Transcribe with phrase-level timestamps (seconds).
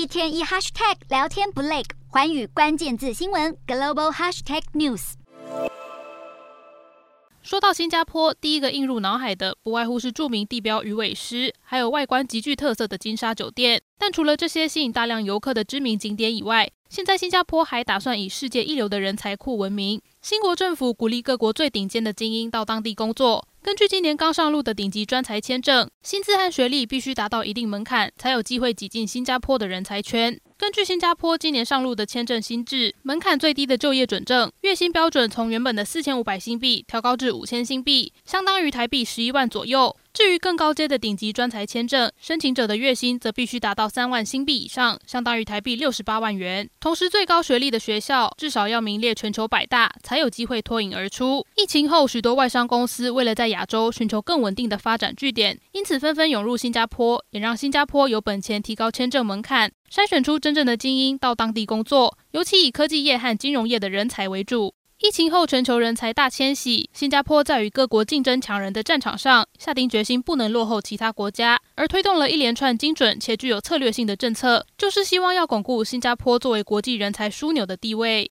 [0.00, 5.12] 一天一 hashtag 聊天不累，寰宇关键字新闻 global hashtag news。
[7.42, 13.82] 说到新加坡，第一个映入脑海的不外乎是著名地标鱼尾狮，还有外观极具特色的金沙酒店。
[13.98, 20.00] 但除了这些吸引大量游客的知名景点以外，现在新加坡还打算以世界一流的人才库闻名。
[20.22, 23.46] 新国政府鼓励各国最顶尖的精英到当地工作。
[23.62, 30.40] 根据今年刚上路的顶级专才签证，薪资和学历必须达到一定门槛，才有机会挤进新加坡的人才圈。
[30.56, 39.94] 根据新加坡今年上路的签证新制，门槛最低的就业准证月薪标准从原本的四千五百新币调高至五千新币，相当于台币十一万左右。
[40.20, 46.68] 至于更高阶的顶级专才签证，申请者的月薪则必须达到三万新币以上，相当于台币六十八万元。
[46.78, 51.46] 同时，最高学历的学校至少要名列全球百大，才有机会脱颖而出。
[51.56, 59.72] 疫情后，许多外商公司为了在亚洲寻求更稳定的发展据点，因此纷纷涌入新加坡，也让新加坡有本钱提高签证门槛。
[59.90, 64.74] 筛选出真正的精英到当地工作，尤其以科技业和金融业的人才为主。
[65.02, 78.28] 疫情后，全球人才大迁徙，新加坡在与各国竞争强人的战场上，下定决心不能落后其他国家，而推动了一连串精准且具有策略性的政策，就是希望要巩固新加坡作为国际人才枢纽的地位。